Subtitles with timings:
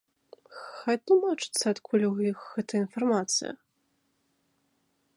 [0.77, 3.55] Хай тлумачацца, адкуль у іх гэта інфармацыя.